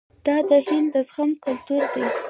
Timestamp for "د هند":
0.49-0.87